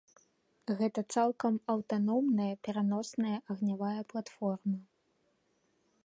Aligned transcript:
Гэта 0.77 1.01
цалкам 1.17 1.53
аўтаномная 1.73 2.49
пераносная 2.67 3.35
агнявая 3.55 4.01
платформа. 4.13 4.77